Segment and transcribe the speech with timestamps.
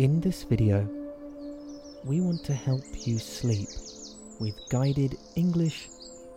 [0.00, 0.88] In this video,
[2.06, 3.68] we want to help you sleep
[4.40, 5.90] with guided English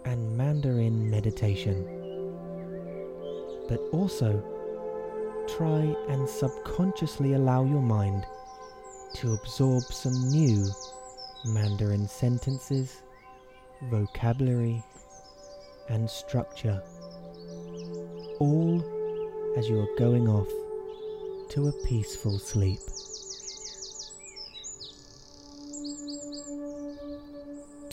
[0.04, 1.78] and Mandarin meditation,
[3.70, 4.44] but also
[5.56, 8.26] try and subconsciously allow your mind
[9.14, 10.68] to absorb some new
[11.46, 13.02] Mandarin sentences,
[13.84, 14.84] vocabulary,
[15.88, 16.84] and structure,
[18.42, 18.84] all
[19.58, 20.50] as you are going off
[21.52, 22.80] to a peaceful sleep.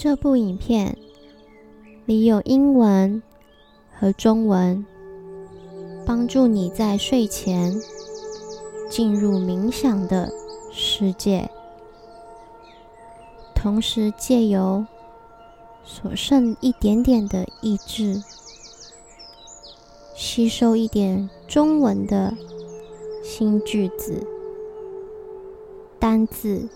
[0.03, 0.97] 这部影片
[2.07, 3.23] 里有英文
[3.93, 4.87] 和中文，
[6.07, 7.79] 帮助你在睡前
[8.89, 10.33] 进入冥想的
[10.73, 11.51] 世界，
[13.55, 14.87] 同时借由
[15.85, 18.23] 所剩一点点的意志，
[20.15, 22.35] 吸收一点中文的
[23.23, 24.27] 新句子、
[25.99, 26.71] 单字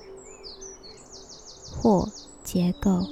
[1.74, 2.06] 或
[2.43, 3.07] 结构。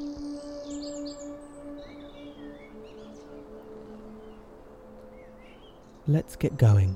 [6.07, 6.95] Let's get going.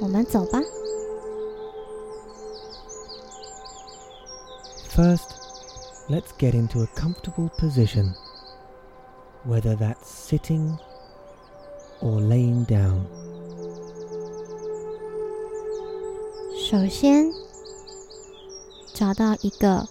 [0.00, 0.60] 我们走吧。
[4.90, 5.30] First,
[6.08, 8.14] let's get into a comfortable position,
[9.44, 10.78] whether that's sitting
[12.00, 13.04] or laying down.
[16.70, 17.30] 首先，
[19.01, 19.87] 找到一个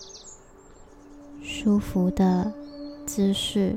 [1.43, 2.53] 舒服的
[3.05, 3.77] 姿势，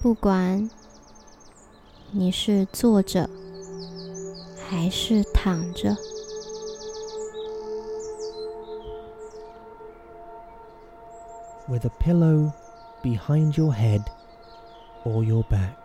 [0.00, 0.70] 不管
[2.12, 3.28] 你是坐着
[4.66, 5.94] 还是躺着。
[11.68, 12.50] with a pillow
[13.02, 14.02] behind your head
[15.04, 15.76] or your back.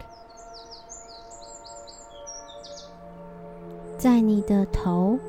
[3.97, 5.19] 在你的头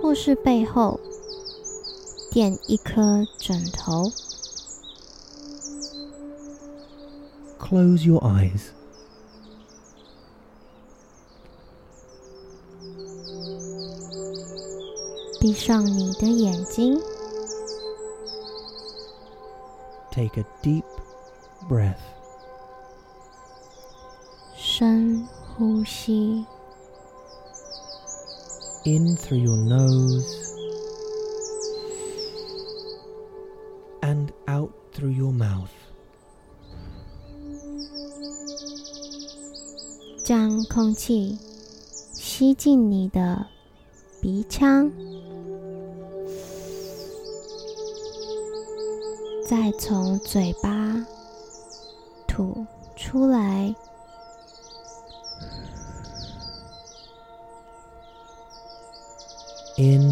[0.00, 1.00] 或是背后
[2.30, 4.10] 垫一颗枕头，
[7.58, 8.70] Close your eyes.
[15.40, 16.98] 闭上你的眼睛，
[20.10, 20.84] Take a deep
[21.68, 21.98] breath.
[24.56, 26.46] 深呼吸，
[28.84, 30.54] in through your nose
[34.02, 35.70] and out through your mouth.
[40.22, 41.38] 将空气
[42.12, 43.46] 吸进你的
[44.20, 44.90] 鼻腔，
[49.46, 51.06] 再从嘴巴
[52.26, 52.66] 吐
[52.96, 53.74] 出来。
[59.79, 60.08] In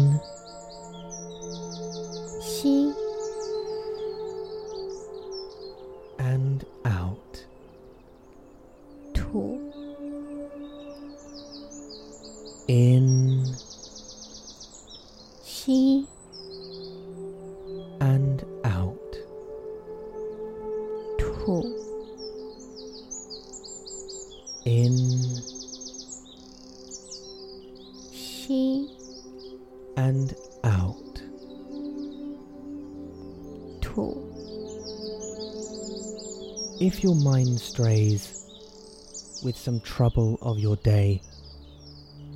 [36.97, 41.21] If your mind strays with some trouble of your day,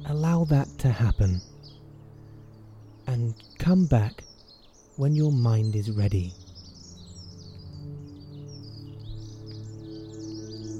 [0.05, 1.41] allow that to happen
[3.07, 4.23] and come back
[4.95, 6.31] when your mind is ready.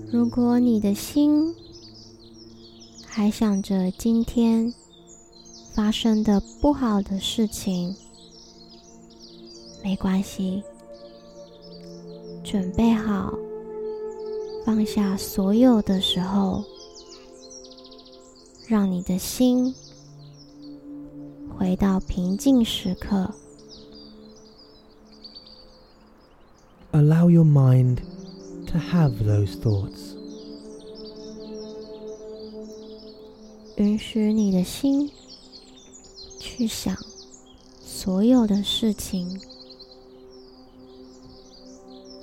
[0.10, 1.54] 如果你的心
[3.06, 4.74] 还想着今天
[5.76, 7.94] 发生的不好的事情，
[9.84, 10.64] 没关系，
[12.44, 13.38] 准备好
[14.65, 16.65] 放下所有的时候，
[18.67, 19.75] 让你的心
[21.59, 23.35] 回到平静时刻
[26.93, 27.99] ，Allow your mind
[28.67, 30.17] to have those thoughts.
[33.77, 35.11] 允许你的心
[36.39, 36.97] 去想
[37.85, 39.41] 所有的事情。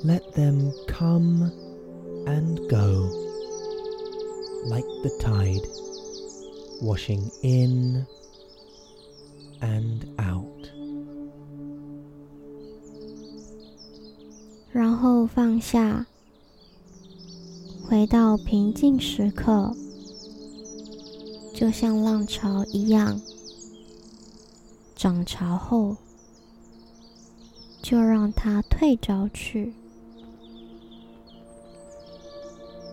[0.06, 1.52] Let them come
[2.30, 3.10] and go
[4.66, 5.66] like the tide,
[6.80, 8.06] washing in
[9.62, 10.46] and out.
[14.72, 16.06] 然后放下，
[17.84, 19.76] 回到平静时刻，
[21.56, 23.20] 就像浪潮一样，
[24.96, 25.98] 涨潮后
[27.82, 29.74] 就让它退潮去。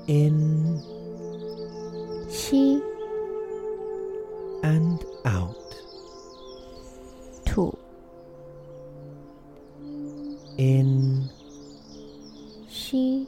[0.06, 0.80] in,
[2.30, 2.80] she
[4.62, 5.74] and out,
[7.46, 7.76] to.
[10.58, 11.28] In,
[12.68, 13.26] she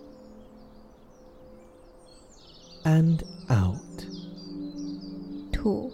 [2.84, 4.06] and out,
[5.52, 5.92] to.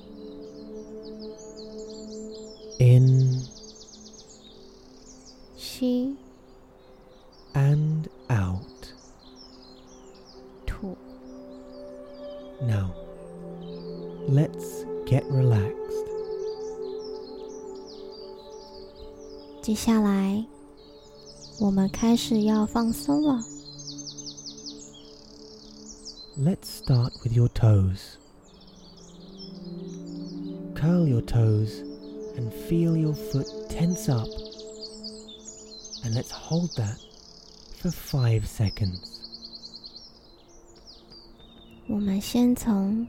[2.79, 3.24] In,
[19.74, 20.46] 接下来，
[21.60, 23.44] 我们开始要放松了。
[26.38, 28.18] Let's start with your toes.
[30.74, 31.84] Curl your toes
[32.38, 34.30] and feel your foot tense up.
[36.04, 36.98] And let's hold that
[37.81, 39.02] for five seconds.
[41.90, 43.06] 我们先从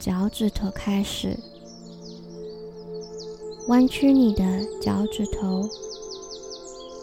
[0.00, 1.38] 脚趾头开始，
[3.68, 4.42] 弯曲你的
[4.80, 5.68] 脚趾头，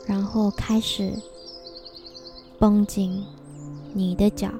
[0.07, 1.15] 然后开始
[2.59, 3.25] 绷紧
[3.93, 4.51] 你的脚，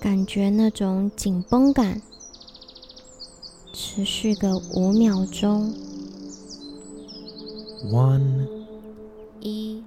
[0.00, 2.02] 感觉那种紧绷感，
[3.72, 5.72] 持续个五秒钟。
[7.90, 8.48] One,
[9.40, 9.82] 一、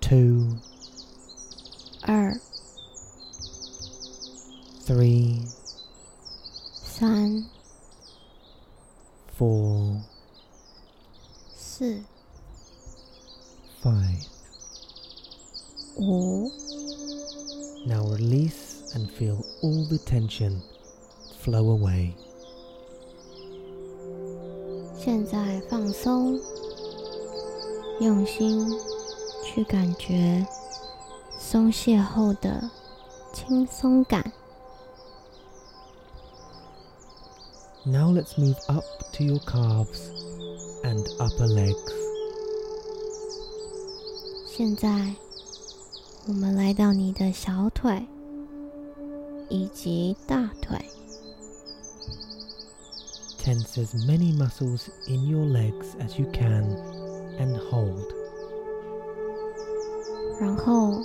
[0.00, 0.56] two,
[2.02, 2.40] 二、
[4.86, 5.40] three,
[6.84, 7.46] 三、
[9.36, 10.00] four,
[11.81, 12.03] 四、
[13.81, 14.27] five.
[15.97, 16.51] 五。
[17.87, 20.61] Now release and feel all the tension
[21.41, 22.13] flow away.
[24.95, 26.39] 现在放松，
[28.01, 28.69] 用心
[29.43, 30.45] 去感觉
[31.39, 32.69] 松懈后的
[33.33, 34.31] 轻松感。
[37.83, 40.11] Now let's move up to your calves
[41.01, 41.93] and upper legs.
[44.47, 45.15] 现在，
[46.27, 48.07] 我们来到你的小腿
[49.49, 50.77] 以及大腿，
[53.39, 56.75] Tense as many muscles in your legs as you can
[57.39, 58.03] and hold.
[60.39, 61.01] 然后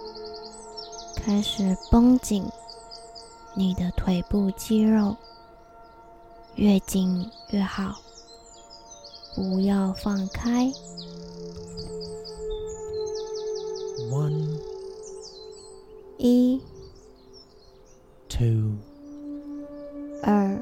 [1.16, 2.44] 开始绷紧
[3.54, 5.16] 你的腿部肌肉，
[6.56, 8.00] 越紧越好，
[9.37, 10.73] 不要放开。
[14.09, 14.59] One,
[16.17, 16.59] 一、
[18.27, 18.79] two,
[20.23, 20.59] 二、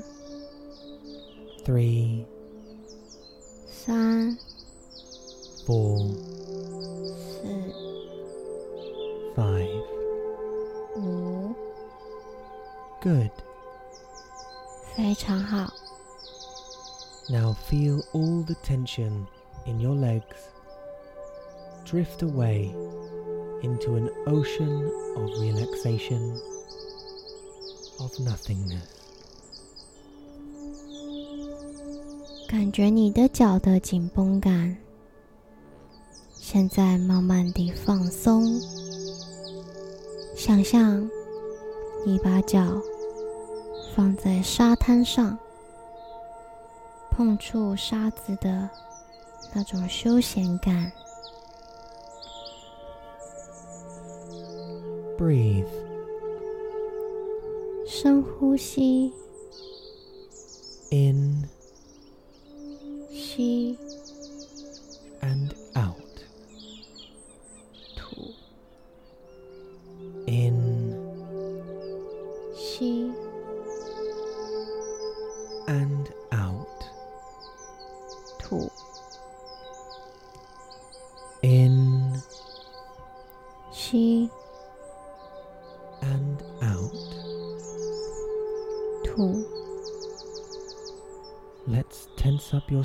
[1.64, 2.26] three,
[3.70, 4.38] 三、
[5.66, 6.14] four,
[7.16, 7.48] 四、
[9.38, 9.84] five.
[10.98, 11.56] 五
[13.02, 13.32] ，Good.
[14.98, 15.75] 非常好。
[17.35, 19.27] Now feel all the tension
[19.67, 20.37] in your legs
[21.85, 22.75] drift away
[23.63, 26.37] into an ocean of relaxation,
[28.01, 28.83] of nothingness.
[32.49, 34.77] 感觉你的脚的紧绷感，
[36.35, 38.61] 现在慢慢地放松。
[40.35, 41.09] 想象
[42.05, 42.83] 你把脚
[43.95, 45.39] 放在沙滩上，
[47.16, 48.70] 碰触沙子的
[49.54, 50.92] 那种休闲感。
[55.18, 55.66] Breathe.
[57.88, 59.14] 深呼吸
[60.92, 61.48] ，in
[63.10, 63.78] 吸
[65.22, 65.96] and out.
[67.96, 68.34] 吐
[70.28, 70.98] ，In
[72.54, 73.10] 吸
[75.68, 76.25] and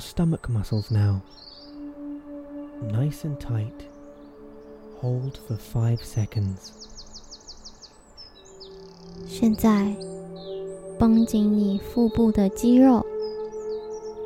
[0.00, 1.22] stomach muscles now.
[2.82, 3.88] Nice and tight.
[5.00, 6.72] Hold for five seconds.
[9.26, 9.96] 现在
[10.98, 13.04] 绷紧你腹部的肌肉，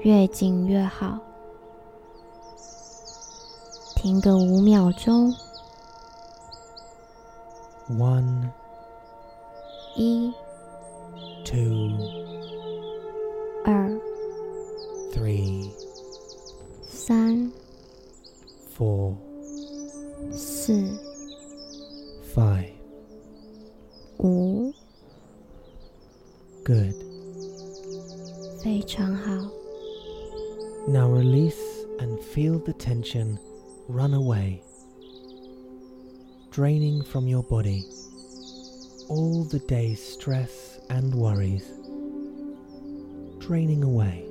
[0.03, 1.19] 越紧越好。
[3.97, 5.35] 停个五秒钟，
[7.91, 8.51] One,
[9.97, 10.24] 一、
[26.65, 26.95] Good.
[28.63, 29.33] 非常好。
[30.87, 31.59] Now release
[31.99, 33.39] and feel the tension
[33.89, 34.63] run away,
[36.51, 37.85] draining from your body
[39.09, 41.65] all the day's stress and worries,
[43.41, 44.25] draining away.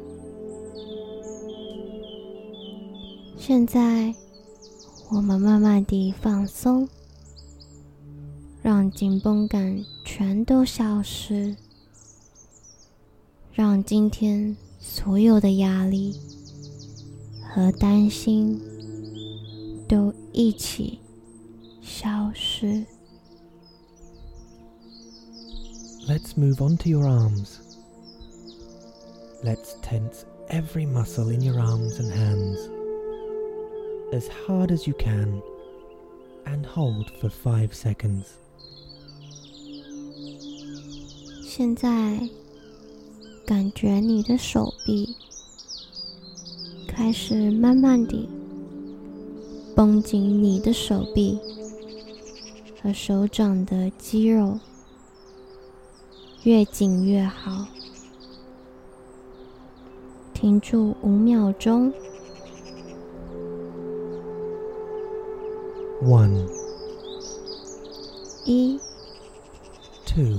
[3.38, 4.14] 现在，
[5.12, 6.88] 我们慢慢地放松，
[8.62, 11.56] 让紧绷感全都消失，
[13.54, 16.16] 让今天所有的压力
[17.44, 18.62] 和担心
[19.88, 21.00] 都一起
[21.82, 22.86] 消失。
[26.08, 27.60] Let's move on to your arms.
[29.44, 32.58] Let's tense every muscle in your arms and hands
[34.12, 35.42] as hard as you can
[36.46, 38.26] and hold for five seconds.
[41.44, 42.30] 现在，
[43.47, 45.17] 感觉你的手臂
[46.89, 48.29] 开始慢慢地
[49.77, 51.39] 绷紧你的手臂
[52.81, 54.59] 和手掌的肌肉，
[56.45, 57.67] 越紧越好。
[60.33, 61.93] 停住五秒钟
[66.03, 66.47] ，One,
[68.45, 68.79] 一、
[70.07, 70.39] two,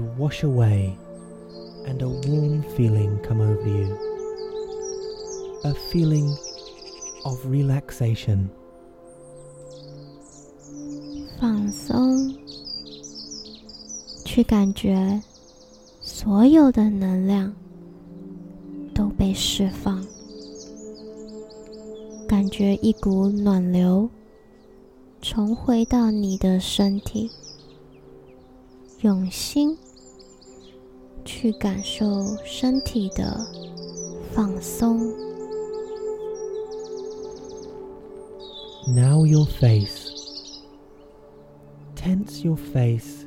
[0.00, 0.96] wash away
[1.86, 3.96] and a warm feeling come over you.
[5.64, 6.28] A feeling
[7.24, 8.48] of relaxation.
[11.40, 12.34] 放松，
[14.24, 15.22] 去感觉
[16.00, 17.54] 所有的能量
[18.94, 20.04] 都被释放，
[22.28, 24.08] 感觉一股暖流
[25.20, 27.30] 重回到你的身体，
[29.00, 29.76] 用心
[31.23, 32.05] 去感受
[32.45, 33.39] 身体的
[34.33, 34.99] 放松。
[38.87, 40.09] Now your face.
[41.95, 43.25] Tense your face.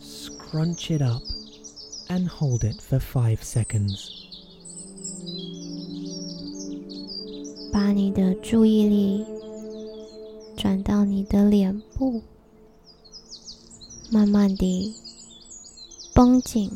[0.00, 1.22] Scrunch it up
[2.08, 4.10] and hold it for five seconds.
[7.72, 9.24] 把你的注意力
[10.56, 12.22] 转到你的脸部，
[14.10, 14.94] 慢慢地
[16.19, 16.69] 绷紧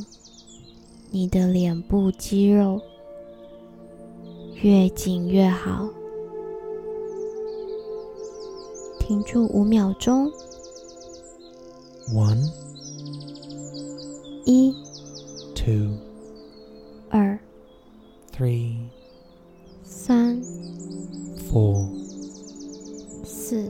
[1.12, 2.80] 你的脸部肌肉，
[4.62, 5.90] 越紧越好。
[9.02, 10.32] 停住五秒钟
[12.14, 12.50] ，One,
[14.46, 14.74] 一、
[15.54, 15.90] two,
[17.10, 17.38] 二、
[18.34, 18.78] three,
[19.84, 20.42] 三、
[21.52, 21.90] four,
[23.26, 23.70] 四、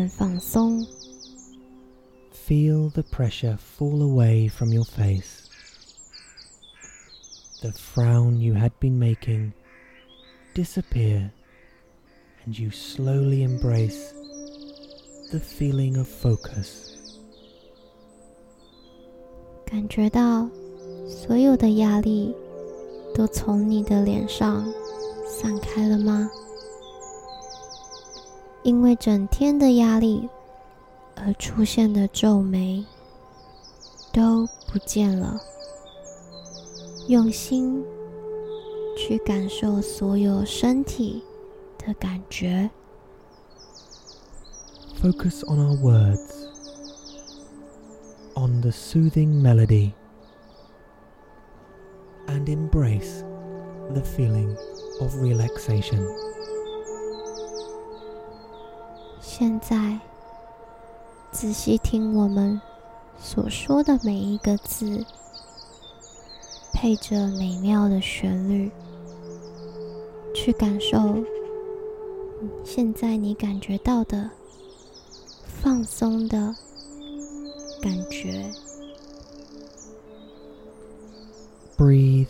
[0.00, 0.86] 慢放松。
[2.32, 5.50] Feel the pressure fall away from your face.
[7.60, 9.52] The frown you had been making
[10.54, 11.30] disappear,
[12.46, 14.14] and you slowly embrace
[15.30, 16.94] the feeling of focus.
[19.66, 20.48] 感觉到
[21.06, 22.34] 所有的压力
[23.14, 24.72] 都从你的脸上
[25.28, 26.30] 散开了吗？
[28.63, 30.29] 因为整天的压力
[31.15, 32.85] 而出现的皱眉
[34.13, 35.41] 都不见了。
[37.07, 37.83] 用心
[38.95, 41.23] 去感受所有身体
[41.77, 42.69] 的感觉
[45.01, 46.47] ，Focus on our words,
[48.35, 49.93] on the soothing melody,
[52.27, 53.23] and embrace
[53.93, 54.55] the feeling
[55.01, 56.05] of relaxation.
[59.41, 59.97] 现在
[61.31, 62.61] 仔细听我们
[63.17, 65.03] 所说的每一个字，
[66.71, 68.71] 配着美妙的旋律，
[70.35, 71.15] 去感受
[72.63, 74.29] 现在你感觉到的
[75.43, 76.55] 放松的
[77.81, 78.47] 感觉。
[81.79, 82.27] breathe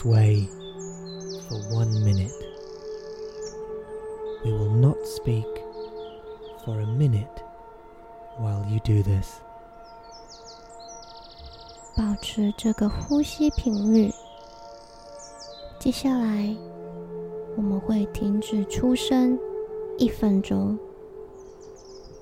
[0.00, 0.48] sway
[1.46, 2.32] for one minute.
[4.42, 5.44] We will not speak
[6.64, 7.44] for a minute
[8.38, 9.42] while you do this.
[11.94, 14.10] 保持这个呼吸频率。
[15.78, 16.56] 接下来，
[17.58, 19.38] 我们会停止出声
[19.98, 20.78] 一分钟，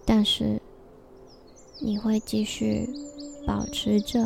[0.05, 0.61] 但是
[1.79, 2.91] 你会继续
[3.47, 4.25] 保持着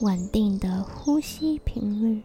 [0.00, 2.24] 稳定的呼吸频率。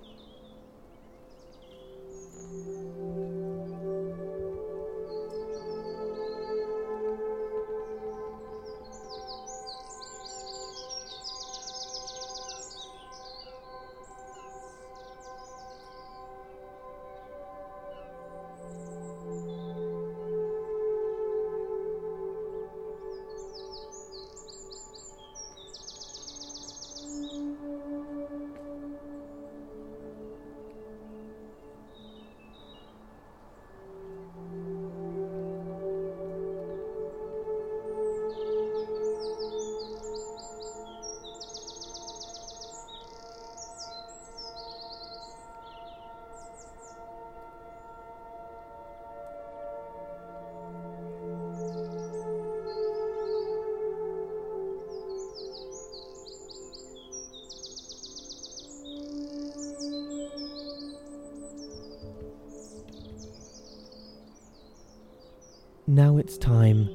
[65.95, 66.88] Now it's time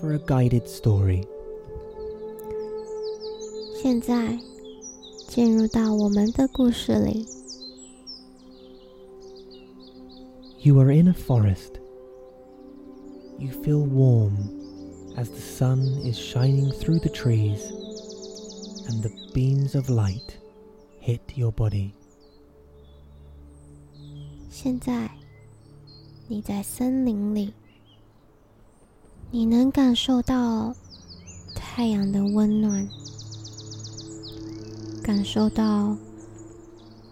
[0.00, 1.26] for a guided story.
[3.82, 4.38] 现在
[5.28, 7.26] 进入到我们的故事里。
[10.60, 11.80] You are in a forest.
[13.38, 14.36] You feel warm
[15.16, 17.72] as the sun is shining through the trees
[18.88, 20.38] and the beams of light
[21.00, 21.90] hit your body.
[24.48, 25.10] 现在
[26.28, 27.52] 你在森林里，
[29.37, 30.73] 你能感受到
[31.53, 32.89] 太阳的温暖，
[35.03, 35.95] 感受到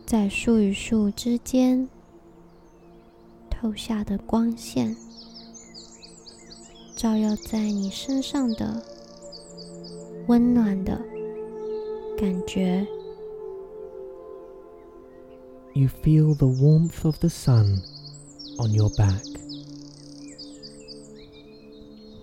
[0.07, 1.87] 在树与树之间
[3.47, 4.97] 透下的光线，
[6.95, 8.81] 照耀在你身上的
[10.27, 10.99] 温暖的
[12.17, 12.87] 感觉。
[15.75, 17.83] You feel the warmth of the sun
[18.57, 19.44] on your back.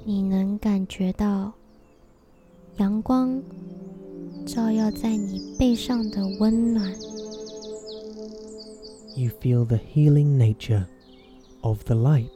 [0.05, 1.51] 你能感觉到
[2.77, 3.41] 阳光
[4.45, 6.89] 照耀在你背上的温暖，
[9.15, 10.85] You feel the healing nature
[11.61, 12.29] of the light.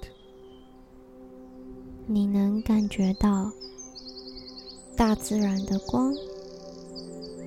[2.08, 3.52] 你能感觉到
[4.98, 6.14] 大自然的光，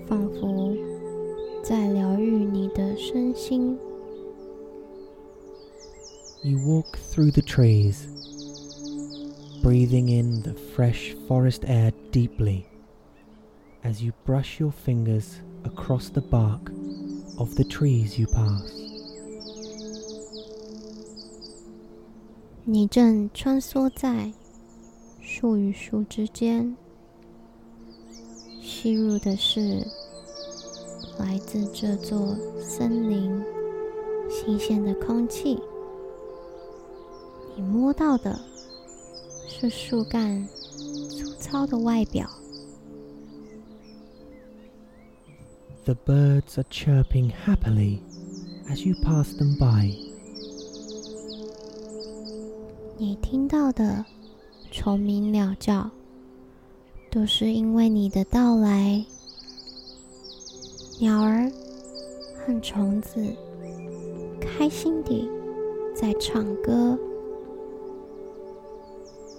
[0.08, 0.74] 仿佛
[1.62, 3.76] 在疗愈你的身心。
[6.42, 8.06] You walk through the trees,
[9.62, 12.66] breathing in the fresh forest air deeply
[13.82, 16.70] as you brush your fingers across the bark
[17.38, 18.62] of the trees you pass.
[22.66, 24.32] 你正穿梭在
[25.20, 26.76] 树与树之间，
[28.62, 29.86] 吸入的是
[31.18, 33.42] 来自这座森林
[34.30, 35.60] 新鲜的空气。
[37.54, 38.40] 你摸到的
[39.61, 40.47] 是树干
[41.09, 42.25] 粗糙的外表
[45.83, 47.99] ，The birds are chirping happily
[48.69, 49.93] as you pass them by.
[52.97, 54.05] 你听到的
[54.71, 55.91] 虫鸣鸟叫，
[57.11, 59.03] 都是因为你的到来。
[61.01, 61.51] 鸟儿
[62.37, 63.21] 和虫子
[64.39, 65.29] 开心地
[65.93, 66.97] 在唱歌，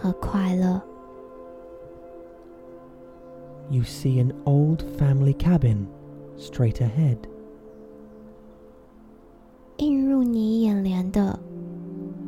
[0.00, 0.80] 和快乐。
[3.70, 5.86] You see an old family cabin
[6.38, 7.18] straight ahead.
[9.78, 11.38] 映入你眼帘的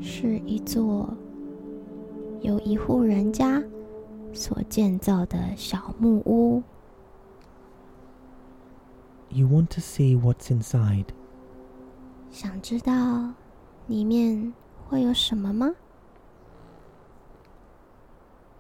[0.01, 1.09] 是一座
[2.43, 3.63] 由一户人家
[4.33, 6.63] 所建造的小木屋。
[9.31, 11.07] You want to see what's inside.
[12.31, 13.33] 想知道
[13.87, 14.53] 里面
[14.89, 15.75] 会有什么吗？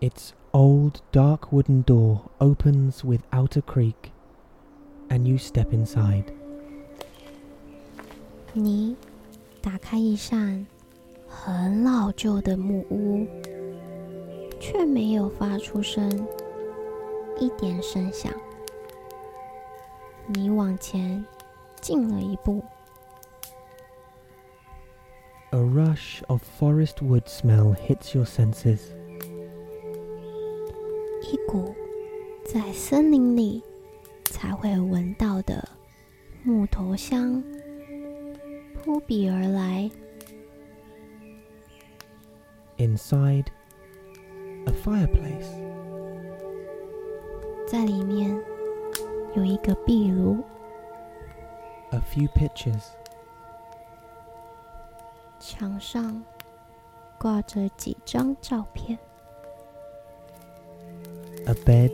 [0.01, 4.11] Its old dark wooden door opens without a creak,
[5.09, 6.25] and you step inside.
[8.53, 8.95] 你
[9.61, 10.65] 打开一扇
[11.27, 13.25] 很老旧的木屋，
[14.59, 16.09] 却没有发出声，
[17.39, 18.31] 一点声响。
[20.27, 21.25] 你往前
[21.81, 22.63] 进了一步，
[25.51, 28.79] A rush of forest wood smell hits your senses.
[31.50, 31.74] 一股
[32.44, 33.60] 在森林里
[34.26, 35.68] 才会闻到的
[36.44, 37.42] 木头香
[38.72, 39.90] 扑鼻而来。
[42.78, 43.46] Inside,
[44.64, 45.50] a fireplace.
[47.66, 48.40] 在里面
[49.34, 50.44] 有一个壁炉
[51.90, 52.84] ，A few pictures.
[55.40, 56.22] 墙上
[57.18, 58.96] 挂着几张照片，
[61.49, 61.91] A bed,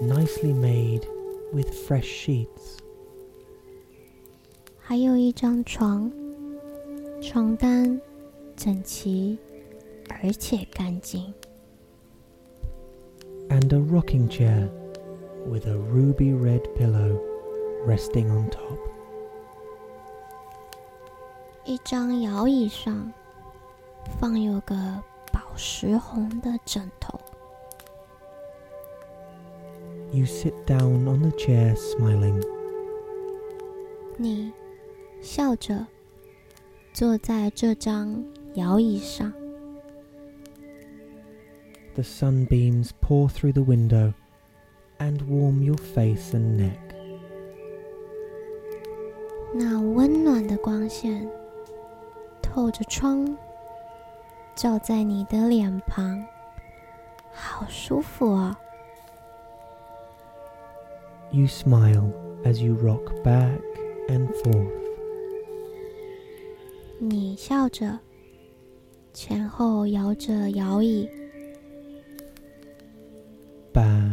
[0.00, 1.06] nicely made
[1.52, 2.78] with fresh sheets.
[4.78, 6.10] 还有一张床，
[7.22, 8.00] 床单
[8.56, 9.38] 整齐
[10.08, 11.32] 而且干净，
[13.48, 14.68] And a rocking chair
[15.48, 17.18] with a ruby red pillow
[17.86, 18.78] resting on top.
[21.64, 23.12] 一张摇椅上
[24.18, 24.74] 放有个
[25.32, 27.15] 宝石红的枕头。
[30.16, 32.42] You sit down on the chair smiling.
[34.18, 34.52] 你
[35.22, 35.86] 笑着
[36.92, 38.22] 坐在这张
[38.54, 39.32] 摇椅上，
[41.94, 44.12] The sunbeams pour through the window
[44.98, 46.78] and warm your face and neck.
[49.54, 51.26] 那温暖的光线
[52.42, 53.36] 透着窗，
[54.54, 56.22] 照在你的脸庞，
[57.32, 58.54] 好舒服哦。
[61.32, 62.12] You smile
[62.44, 63.60] as you rock back
[64.08, 64.70] and forth.
[66.98, 67.98] 你笑着，
[69.12, 71.08] 前后摇着摇椅，
[73.72, 74.05] back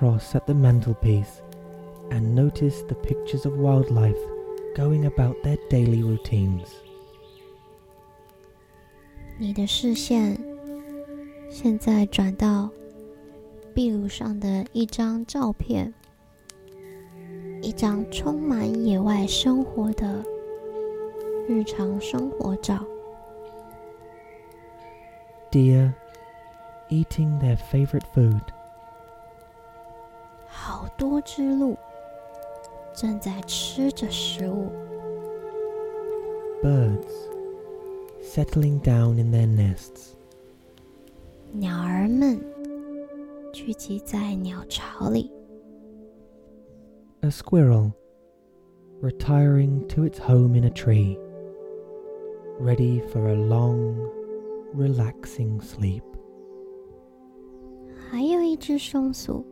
[0.00, 1.42] across at the mantelpiece
[2.10, 4.18] and notice the pictures of wildlife
[4.74, 6.68] going about their daily routines.
[9.38, 10.38] 你的视线
[11.50, 12.70] 现在转到
[13.74, 15.92] 壁炉上的一张照片，
[17.60, 20.24] 一张充满野外生活的
[21.46, 22.82] 日常生活照。
[25.50, 25.92] Deer
[26.88, 28.40] eating their favorite food.
[30.50, 31.76] 好多只鹿
[32.94, 34.70] 正在吃着食物，
[36.62, 37.12] Birds
[38.22, 40.14] settling down in their nests.
[41.52, 42.40] 鸟儿们
[43.52, 45.30] 聚集在鸟巢里，
[47.20, 47.92] A squirrel
[49.02, 51.18] retiring to its home in a tree,
[52.60, 53.94] ready for a long,
[54.74, 56.02] relaxing sleep.
[58.10, 59.44] 还有一只松鼠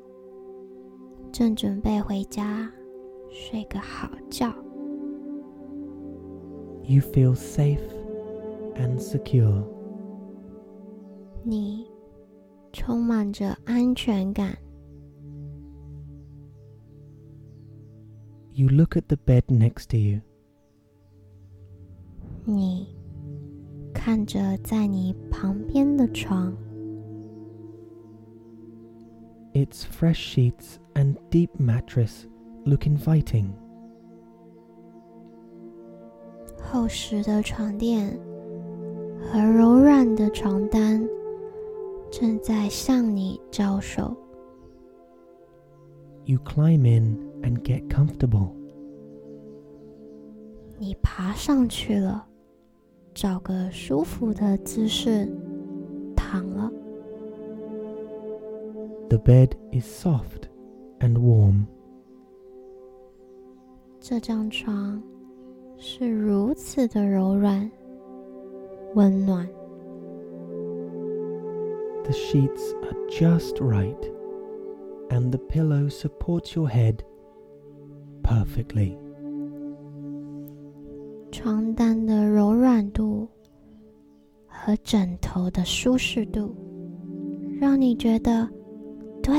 [1.40, 2.70] 正准备回家
[3.32, 4.54] 睡个好觉。
[6.84, 7.80] You feel safe
[8.76, 9.64] and secure.
[11.46, 11.88] 你
[12.74, 14.58] 充满着安全感。
[18.52, 20.20] You look at the bed next to you.
[22.44, 22.94] 你
[23.94, 26.54] 看着在你旁边的床，
[29.53, 32.27] Its fresh sheets and deep mattress
[32.65, 33.51] look inviting.
[36.59, 38.19] 厚实的床垫
[39.21, 41.07] 和柔软的床单
[42.11, 44.17] 正在向你招手。
[46.25, 48.49] You climb in and get comfortable.
[50.79, 52.27] 你爬上去了，
[53.15, 55.29] 找个舒服的姿势
[59.09, 60.49] The bed is soft
[61.01, 61.67] and warm.
[64.01, 65.03] 这张床
[65.77, 67.71] 是如此的柔软、
[68.95, 69.49] 温暖，
[72.05, 74.13] The sheets are just right,
[75.09, 76.99] and the pillow supports your head
[78.23, 78.99] perfectly.
[81.31, 83.27] 床单的柔软度
[84.47, 86.55] 和枕头的舒适度，
[87.59, 88.49] 让你觉得，
[89.22, 89.34] 对，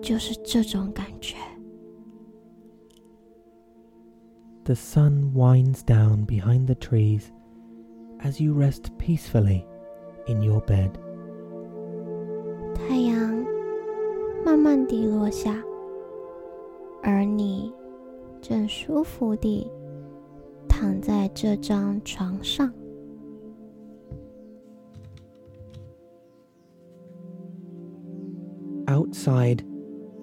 [0.00, 1.36] 就是这种感觉。
[4.64, 7.22] The sun winds down behind the trees
[8.20, 9.64] as you rest peacefully
[10.26, 10.90] in your bed.
[12.74, 13.46] 太阳
[14.44, 15.56] 慢慢地落下，
[17.02, 17.72] 而你
[18.42, 19.70] 正舒服地
[20.68, 22.70] 躺在这张床上。
[28.97, 29.63] Outside,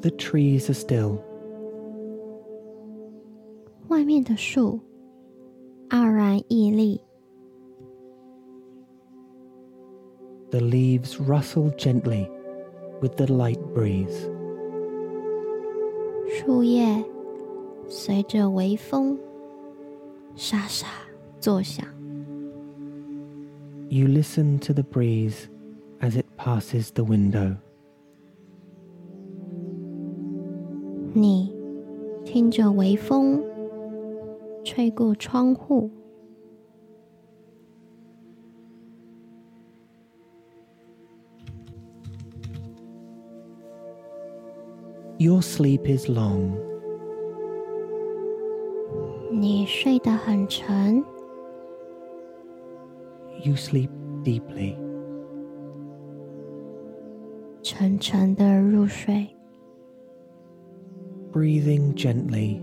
[0.00, 1.18] the trees are still.
[3.88, 4.80] 外面的树
[5.88, 7.00] 傲然屹立，
[10.50, 12.28] The leaves rustle gently
[13.00, 14.28] with the light breeze.
[16.28, 17.04] 树叶
[17.88, 19.18] 随着微风
[20.36, 20.86] 沙沙
[21.40, 21.84] 作响。
[23.88, 25.48] You listen to the breeze
[26.00, 27.56] as it passes the window.
[31.17, 31.49] 你
[32.25, 33.41] 听着微风
[34.65, 35.89] 吹过窗户
[45.17, 46.51] ，Your sleep is long.
[49.31, 51.01] 你睡得很沉
[53.41, 53.89] ，You sleep
[54.25, 54.75] deeply.
[57.63, 59.34] 沉沉的入睡，
[61.34, 62.60] breathing gently.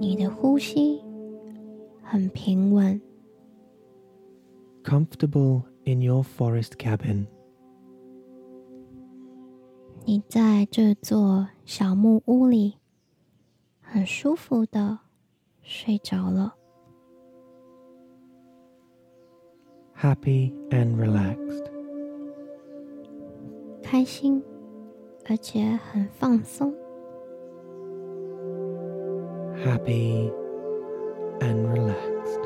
[0.00, 1.02] 你的呼吸
[2.02, 3.00] 很平稳，
[4.84, 7.26] Comfortable in your forest cabin.
[10.04, 12.76] 你在这座小木屋里
[13.82, 15.00] 很舒服的
[15.60, 16.54] 睡着了，
[20.00, 21.66] Happy and relaxed.
[23.82, 24.42] 开心
[25.29, 26.73] 而且很放松。
[29.63, 30.29] Happy
[31.39, 32.41] and relaxed.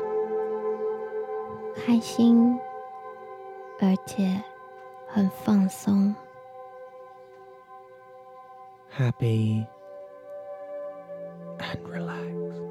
[1.74, 2.56] 开心，
[3.80, 4.42] 而且
[5.08, 6.14] 很放松。
[8.96, 9.66] Happy
[11.58, 12.62] and relaxed.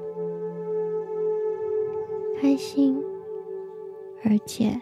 [2.40, 3.04] 开心，
[4.24, 4.80] 而且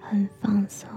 [0.00, 0.88] 很放松。